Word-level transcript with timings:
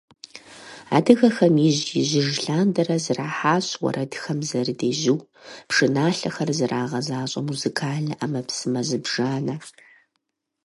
Адыгэхэм 0.97 1.55
ижь-ижьыж 1.67 2.29
лъандэрэ 2.43 2.97
зэрахьащ 3.03 3.67
уэрэдхэм 3.83 4.39
зэрыдежьу, 4.49 5.19
пшыналъэхэр 5.67 6.49
зэрагъэзащӀэ 6.57 7.41
музыкальнэ 7.49 8.13
Ӏэмэпсымэ 8.19 8.81
зыбжанэ. 8.87 9.55